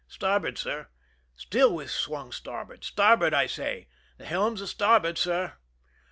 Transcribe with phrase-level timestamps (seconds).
[0.17, 0.87] "Starboard, sir."
[1.35, 2.81] .Still we swung starboard!
[2.81, 5.53] ^' Starboard, I say!"" The helm 's astarboard, sir."